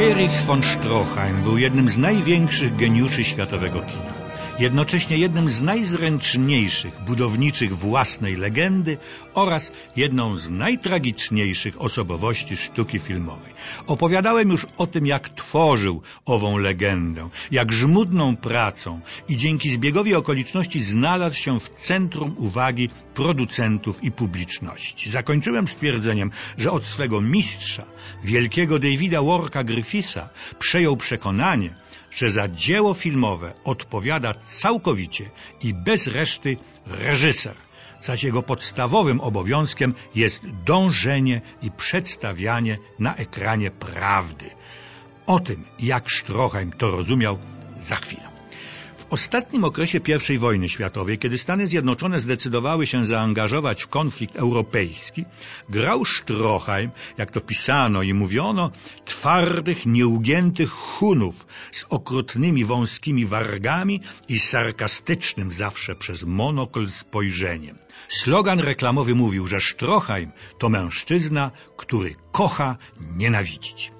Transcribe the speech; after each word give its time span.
Erich 0.00 0.40
von 0.46 0.62
Stroheim 0.62 1.42
był 1.42 1.58
jednym 1.58 1.88
z 1.88 1.98
największych 1.98 2.76
geniuszy 2.76 3.24
światowego 3.24 3.80
kina. 3.80 4.23
Jednocześnie 4.58 5.18
jednym 5.18 5.50
z 5.50 5.60
najzręczniejszych 5.60 7.00
budowniczych 7.06 7.76
własnej 7.76 8.36
legendy 8.36 8.98
oraz 9.34 9.72
jedną 9.96 10.36
z 10.36 10.50
najtragiczniejszych 10.50 11.80
osobowości 11.80 12.56
sztuki 12.56 12.98
filmowej. 12.98 13.52
Opowiadałem 13.86 14.50
już 14.50 14.66
o 14.76 14.86
tym, 14.86 15.06
jak 15.06 15.28
tworzył 15.28 16.02
ową 16.24 16.58
legendę, 16.58 17.28
jak 17.50 17.72
żmudną 17.72 18.36
pracą 18.36 19.00
i 19.28 19.36
dzięki 19.36 19.70
zbiegowi 19.70 20.14
okoliczności 20.14 20.82
znalazł 20.82 21.36
się 21.36 21.60
w 21.60 21.68
centrum 21.68 22.34
uwagi 22.38 22.88
producentów 23.14 24.04
i 24.04 24.12
publiczności. 24.12 25.10
Zakończyłem 25.10 25.68
stwierdzeniem, 25.68 26.30
że 26.58 26.70
od 26.70 26.84
swego 26.84 27.20
mistrza, 27.20 27.84
wielkiego 28.24 28.78
Davida 28.78 29.22
Warka 29.22 29.64
Griffisa, 29.64 30.28
przejął 30.58 30.96
przekonanie, 30.96 31.74
że 32.14 32.28
za 32.28 32.48
dzieło 32.48 32.94
filmowe 32.94 33.54
odpowiada 33.64 34.34
całkowicie 34.34 35.30
i 35.62 35.74
bez 35.74 36.06
reszty 36.06 36.56
reżyser, 36.86 37.54
zaś 38.02 38.22
jego 38.22 38.42
podstawowym 38.42 39.20
obowiązkiem 39.20 39.94
jest 40.14 40.42
dążenie 40.64 41.40
i 41.62 41.70
przedstawianie 41.70 42.78
na 42.98 43.14
ekranie 43.14 43.70
prawdy. 43.70 44.50
O 45.26 45.40
tym, 45.40 45.64
jak 45.78 46.12
Stroheim 46.12 46.72
to 46.72 46.90
rozumiał, 46.90 47.38
za 47.80 47.96
chwilę. 47.96 48.33
W 48.98 49.12
ostatnim 49.12 49.64
okresie 49.64 50.00
I 50.30 50.38
wojny 50.38 50.68
światowej, 50.68 51.18
kiedy 51.18 51.38
Stany 51.38 51.66
Zjednoczone 51.66 52.20
zdecydowały 52.20 52.86
się 52.86 53.06
zaangażować 53.06 53.82
w 53.82 53.88
konflikt 53.88 54.36
europejski, 54.36 55.24
grał 55.68 56.04
Stroheim, 56.04 56.90
jak 57.18 57.30
to 57.30 57.40
pisano 57.40 58.02
i 58.02 58.14
mówiono, 58.14 58.70
twardych, 59.04 59.86
nieugiętych 59.86 60.70
Hunów 60.70 61.46
z 61.72 61.84
okrutnymi, 61.88 62.64
wąskimi 62.64 63.26
wargami 63.26 64.00
i 64.28 64.38
sarkastycznym 64.38 65.50
zawsze 65.50 65.94
przez 65.94 66.24
monokl 66.24 66.86
spojrzeniem. 66.90 67.78
Slogan 68.08 68.60
reklamowy 68.60 69.14
mówił, 69.14 69.46
że 69.46 69.60
Stroheim 69.60 70.32
to 70.58 70.68
mężczyzna, 70.68 71.50
który 71.76 72.14
kocha 72.32 72.76
nienawidzić. 73.16 73.92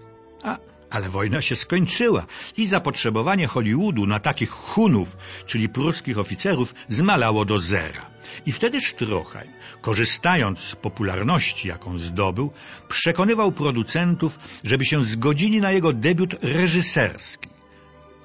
A 0.43 0.59
ale 0.95 1.09
wojna 1.09 1.43
się 1.43 1.57
skończyła 1.57 2.27
i 2.57 2.67
zapotrzebowanie 2.67 3.47
Hollywoodu 3.47 4.07
na 4.07 4.21
takich 4.21 4.51
Hunów, 4.51 5.17
czyli 5.47 5.69
pruskich 5.69 6.19
oficerów, 6.19 6.75
zmalało 6.89 7.45
do 7.45 7.59
zera. 7.59 8.11
I 8.47 8.53
wtedy 8.53 8.81
Stroheim, 8.81 9.53
korzystając 9.81 10.61
z 10.61 10.77
popularności, 10.77 11.69
jaką 11.69 11.99
zdobył, 11.99 12.51
przekonywał 12.89 13.53
producentów, 13.53 14.39
żeby 14.65 14.85
się 14.85 15.03
zgodzili 15.03 15.61
na 15.61 15.73
jego 15.73 15.93
debiut 15.93 16.35
reżyserski. 16.43 17.49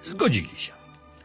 Zgodzili 0.04 0.56
się. 0.58 0.74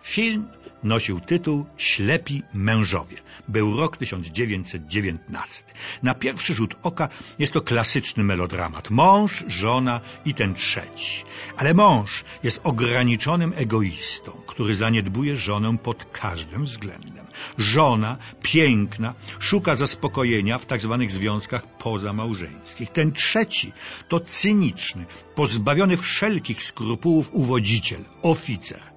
Film 0.03 0.49
nosił 0.85 1.21
tytuł 1.21 1.67
Ślepi 1.77 2.43
mężowie. 2.55 3.17
Był 3.49 3.77
rok 3.77 3.97
1919. 3.97 5.65
Na 6.03 6.15
pierwszy 6.15 6.55
rzut 6.55 6.75
oka 6.83 7.09
jest 7.39 7.53
to 7.53 7.61
klasyczny 7.61 8.25
melodramat. 8.25 8.91
Mąż, 8.91 9.45
żona 9.47 10.01
i 10.25 10.35
ten 10.35 10.55
trzeci. 10.55 11.25
Ale 11.57 11.75
mąż 11.75 12.25
jest 12.43 12.61
ograniczonym 12.65 13.53
egoistą, 13.57 14.33
który 14.47 14.75
zaniedbuje 14.75 15.37
żonę 15.37 15.79
pod 15.79 16.05
każdym 16.05 16.65
względem. 16.65 17.27
Żona, 17.59 18.17
piękna, 18.43 19.15
szuka 19.39 19.77
zaspokojenia 19.77 20.59
w 20.59 20.67
tak 20.67 20.81
zwanych 20.81 21.11
związkach 21.11 21.77
pozamałżeńskich. 21.79 22.91
Ten 22.91 23.13
trzeci 23.13 23.73
to 24.09 24.21
cyniczny, 24.21 25.07
pozbawiony 25.35 25.97
wszelkich 25.97 26.63
skrupułów 26.63 27.31
uwodziciel, 27.33 28.05
oficer. 28.23 28.94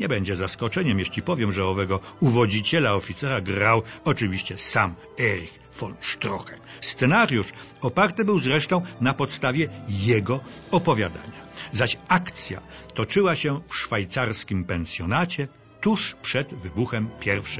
Nie 0.00 0.08
będzie 0.08 0.36
zaskoczeniem, 0.36 0.98
jeśli 0.98 1.22
powiem, 1.22 1.52
że 1.52 1.66
owego 1.66 2.00
uwodziciela 2.20 2.94
oficera 2.94 3.40
grał 3.40 3.82
oczywiście 4.04 4.58
sam 4.58 4.94
Erich 5.18 5.60
von 5.80 5.94
Stroheim. 6.00 6.60
Scenariusz 6.80 7.52
oparty 7.80 8.24
był 8.24 8.38
zresztą 8.38 8.82
na 9.00 9.14
podstawie 9.14 9.68
jego 9.88 10.40
opowiadania. 10.70 11.40
Zaś 11.72 11.96
akcja 12.08 12.60
toczyła 12.94 13.34
się 13.34 13.60
w 13.68 13.76
szwajcarskim 13.76 14.64
pensjonacie 14.64 15.48
tuż 15.80 16.14
przed 16.22 16.54
wybuchem 16.54 17.08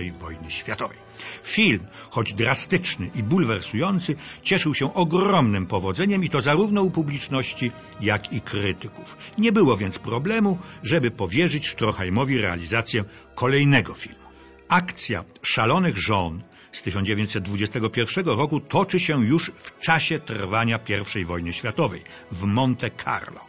I 0.07 0.11
wojny 0.11 0.51
światowej. 0.51 0.99
Film, 1.43 1.87
choć 2.11 2.35
drastyczny 2.35 3.11
i 3.15 3.23
bulwersujący, 3.23 4.17
cieszył 4.43 4.75
się 4.75 4.95
ogromnym 4.95 5.67
powodzeniem 5.67 6.25
i 6.25 6.29
to 6.29 6.41
zarówno 6.41 6.83
u 6.83 6.91
publiczności, 6.91 7.73
jak 8.01 8.33
i 8.33 8.41
krytyków. 8.41 9.17
Nie 9.39 9.53
było 9.53 9.77
więc 9.77 9.99
problemu, 9.99 10.59
żeby 10.83 11.11
powierzyć 11.11 11.69
Stroheimowi 11.69 12.39
realizację 12.39 13.05
kolejnego 13.35 13.95
filmu. 13.95 14.31
Akcja 14.69 15.25
Szalonych 15.43 15.99
Żon 15.99 16.43
z 16.73 16.83
1921 16.83 18.27
roku 18.27 18.61
toczy 18.61 19.01
się 19.01 19.25
już 19.25 19.51
w 19.55 19.79
czasie 19.79 20.19
trwania 20.19 20.79
I 21.17 21.25
wojny 21.25 21.53
światowej 21.53 22.03
w 22.33 22.45
Monte 22.45 22.91
Carlo. 23.05 23.45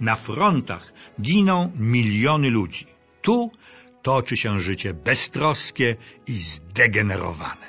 Na 0.00 0.16
frontach 0.16 0.92
giną 1.20 1.72
miliony 1.76 2.50
ludzi. 2.50 2.86
Tu 3.22 3.50
toczy 4.08 4.36
się 4.36 4.60
życie 4.60 4.94
beztroskie 4.94 5.96
i 6.26 6.32
zdegenerowane. 6.32 7.66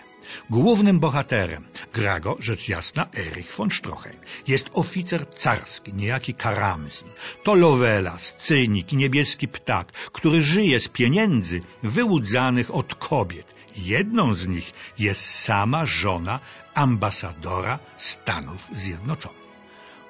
Głównym 0.50 1.00
bohaterem 1.00 1.64
gra 1.94 2.20
go, 2.20 2.36
rzecz 2.40 2.70
jasna, 2.70 3.04
Erich 3.18 3.56
von 3.56 3.70
Stroheim. 3.72 4.20
Jest 4.48 4.70
oficer 4.74 5.30
carski, 5.30 5.94
niejaki 5.94 6.34
Karamzin. 6.34 7.08
To 7.44 7.56
Lovelas, 7.56 8.34
cynik 8.38 8.94
i 8.94 8.96
niebieski 8.96 9.48
ptak, 9.48 9.92
który 9.92 10.44
żyje 10.44 10.80
z 10.80 10.88
pieniędzy 10.88 11.62
wyłudzanych 11.84 12.76
od 12.76 12.96
kobiet. 12.96 13.48
Jedną 13.76 14.34
z 14.34 14.48
nich 14.48 14.72
jest 15.00 15.22
sama 15.22 15.86
żona 15.86 16.40
ambasadora 16.74 17.80
Stanów 17.98 18.62
Zjednoczonych 18.76 19.49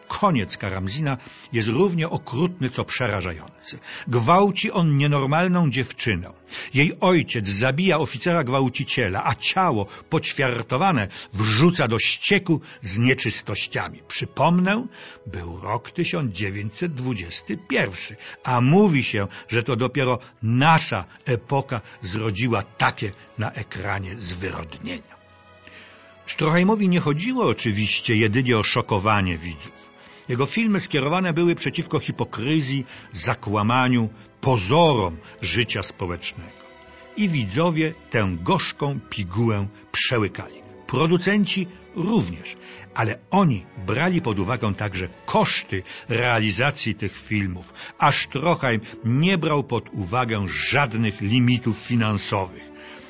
koniec 0.09 0.57
Karamzina 0.57 1.17
jest 1.53 1.67
równie 1.67 2.09
okrutny, 2.09 2.69
co 2.69 2.85
przerażający. 2.85 3.79
Gwałci 4.07 4.71
on 4.71 4.97
nienormalną 4.97 5.69
dziewczynę. 5.69 6.33
Jej 6.73 6.99
ojciec 6.99 7.47
zabija 7.47 7.99
oficera 7.99 8.43
gwałciciela, 8.43 9.25
a 9.25 9.35
ciało 9.35 9.85
poćwiartowane 10.09 11.07
wrzuca 11.33 11.87
do 11.87 11.99
ścieku 11.99 12.61
z 12.81 12.97
nieczystościami. 12.97 14.01
Przypomnę, 14.07 14.87
był 15.25 15.61
rok 15.61 15.91
1921, 15.91 18.17
a 18.43 18.61
mówi 18.61 19.03
się, 19.03 19.27
że 19.47 19.63
to 19.63 19.75
dopiero 19.75 20.19
nasza 20.43 21.05
epoka 21.25 21.81
zrodziła 22.01 22.63
takie 22.63 23.11
na 23.37 23.51
ekranie 23.51 24.15
zwyrodnienia. 24.19 25.19
Stroheimowi 26.25 26.89
nie 26.89 26.99
chodziło 26.99 27.45
oczywiście 27.45 28.15
jedynie 28.15 28.57
o 28.57 28.63
szokowanie 28.63 29.37
widzów. 29.37 29.89
Jego 30.29 30.45
filmy 30.45 30.79
skierowane 30.79 31.34
były 31.34 31.56
przeciwko 31.56 32.00
hipokryzji, 32.00 32.85
zakłamaniu, 33.12 34.09
pozorom 34.41 35.17
życia 35.41 35.84
społecznego. 35.84 36.59
I 37.17 37.29
widzowie 37.29 37.94
tę 38.09 38.38
gorzką 38.41 39.00
pigułę 39.09 39.68
przełykali. 39.91 40.62
Producenci 40.88 41.68
również, 41.95 42.56
ale 42.95 43.19
oni 43.31 43.66
brali 43.88 44.22
pod 44.22 44.39
uwagę 44.39 44.73
także 44.75 45.09
koszty 45.25 45.84
realizacji 46.09 46.95
tych 46.95 47.18
filmów, 47.18 47.73
a 48.00 48.12
Stroheim 48.12 48.81
nie 49.06 49.38
brał 49.38 49.63
pod 49.63 49.89
uwagę 49.94 50.45
żadnych 50.69 51.22
limitów 51.22 51.78
finansowych. 51.78 52.69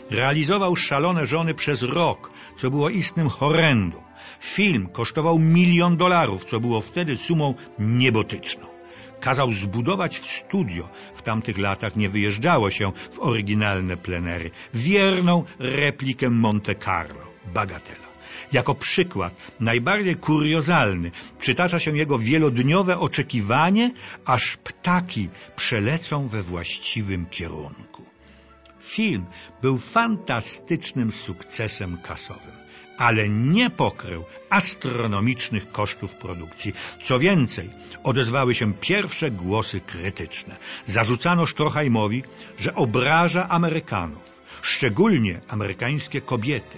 Realizował 0.10 0.76
szalone 0.76 1.26
żony 1.26 1.54
przez 1.54 1.84
rok, 1.84 2.32
co 2.58 2.72
było 2.72 2.90
istnym 2.90 3.30
horrendum. 3.30 4.02
Film 4.40 4.88
kosztował 4.88 5.40
milion 5.40 5.98
dolarów, 5.98 6.46
co 6.46 6.60
było 6.60 6.82
wtedy 6.82 7.18
sumą 7.18 7.54
niebotyczną. 7.80 8.66
Kazał 9.20 9.52
zbudować 9.52 10.20
w 10.20 10.28
studio, 10.28 10.90
w 11.14 11.22
tamtych 11.22 11.58
latach 11.58 11.96
nie 11.96 12.10
wyjeżdżało 12.10 12.70
się 12.70 12.92
w 13.12 13.20
oryginalne 13.20 13.98
plenery, 13.98 14.52
wierną 14.74 15.44
replikę 15.60 16.30
Monte 16.30 16.76
Carlo, 16.76 17.26
bagatela. 17.54 18.10
Jako 18.52 18.76
przykład 18.76 19.34
najbardziej 19.60 20.16
kuriozalny 20.16 21.12
przytacza 21.40 21.80
się 21.80 21.98
jego 21.98 22.20
wielodniowe 22.20 23.00
oczekiwanie, 23.00 23.92
aż 24.26 24.58
ptaki 24.58 25.30
przelecą 25.56 26.28
we 26.28 26.44
właściwym 26.44 27.26
kierunku. 27.26 28.19
Film 28.90 29.26
był 29.62 29.78
fantastycznym 29.78 31.12
sukcesem 31.12 31.98
kasowym 31.98 32.60
ale 33.00 33.30
nie 33.30 33.70
pokrył 33.70 34.24
astronomicznych 34.50 35.72
kosztów 35.72 36.16
produkcji. 36.16 36.74
Co 37.04 37.20
więcej, 37.20 37.70
odezwały 38.04 38.56
się 38.56 38.74
pierwsze 38.74 39.32
głosy 39.32 39.80
krytyczne. 39.80 40.56
Zarzucano 40.86 41.48
Stroheimowi, 41.48 42.24
że 42.58 42.76
obraża 42.76 43.50
Amerykanów, 43.50 44.42
szczególnie 44.62 45.42
amerykańskie 45.48 46.22
kobiety, 46.22 46.78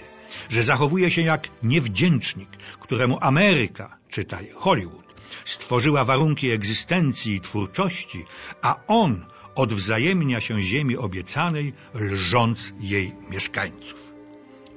że 0.50 0.62
zachowuje 0.62 1.10
się 1.10 1.22
jak 1.22 1.48
niewdzięcznik, 1.62 2.48
któremu 2.80 3.18
Ameryka, 3.20 3.98
czytaj 4.08 4.50
Hollywood, 4.54 5.14
stworzyła 5.44 6.04
warunki 6.04 6.50
egzystencji 6.50 7.34
i 7.34 7.40
twórczości, 7.40 8.24
a 8.62 8.76
on 8.86 9.31
odwzajemnia 9.54 10.40
się 10.40 10.62
ziemi 10.62 10.96
obiecanej, 10.96 11.72
lżąc 11.94 12.72
jej 12.80 13.12
mieszkańców. 13.30 14.12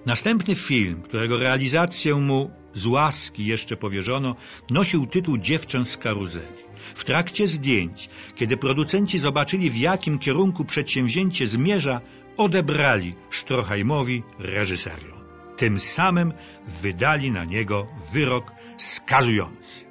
Następny 0.06 0.56
film, 0.56 1.02
którego 1.02 1.38
realizację 1.40 2.16
mu 2.16 2.52
z 2.74 2.86
łaski 2.86 3.46
jeszcze 3.46 3.78
powierzono, 3.78 4.36
nosił 4.70 5.08
tytuł 5.08 5.38
Dziewczę 5.38 5.86
z 5.86 5.98
karuzeli. 5.98 6.66
W 6.96 7.04
trakcie 7.04 7.48
zdjęć, 7.48 8.10
kiedy 8.36 8.58
producenci 8.58 9.20
zobaczyli, 9.20 9.70
w 9.70 9.78
jakim 9.78 10.20
kierunku 10.20 10.66
przedsięwzięcie 10.66 11.48
zmierza, 11.48 12.02
odebrali 12.38 13.16
Stroheimowi 13.32 14.24
reżyserię. 14.40 15.14
Tym 15.58 15.80
samym 15.80 16.34
wydali 16.82 17.32
na 17.32 17.46
niego 17.46 17.88
wyrok 18.14 18.52
skazujący. 18.78 19.86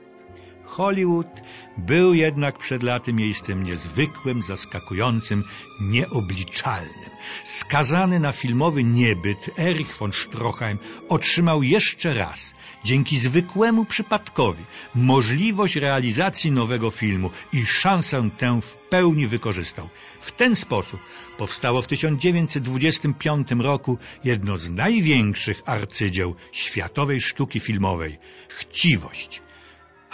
Hollywood 0.65 1.41
był 1.77 2.15
jednak 2.15 2.59
przed 2.59 2.83
laty 2.83 3.13
miejscem 3.13 3.63
niezwykłym, 3.65 4.43
zaskakującym, 4.43 5.45
nieobliczalnym. 5.81 7.11
Skazany 7.45 8.21
na 8.21 8.33
filmowy 8.33 8.85
niebyt 8.85 9.59
Erich 9.59 9.97
von 9.97 10.13
Stroheim 10.13 10.79
otrzymał 11.09 11.63
jeszcze 11.63 12.15
raz, 12.15 12.55
dzięki 12.85 13.19
zwykłemu 13.19 13.85
przypadkowi, 13.85 14.65
możliwość 14.95 15.77
realizacji 15.77 16.53
nowego 16.53 16.91
filmu 16.91 17.31
i 17.53 17.67
szansę 17.67 18.31
tę 18.39 18.61
w 18.61 18.77
pełni 18.77 19.27
wykorzystał. 19.27 19.89
W 20.21 20.33
ten 20.33 20.57
sposób 20.57 21.01
powstało 21.39 21.83
w 21.83 21.87
1925 21.87 23.49
roku 23.59 23.99
jedno 24.25 24.59
z 24.59 24.71
największych 24.71 25.63
arcydzieł 25.67 26.35
światowej 26.53 27.21
sztuki 27.21 27.61
filmowej– 27.61 28.19
Chciwość 28.49 29.43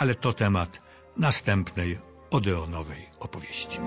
ale 0.00 0.14
to 0.14 0.32
temat 0.34 0.80
następnej 1.16 1.98
Odeonowej 2.30 3.06
opowieści. 3.20 3.78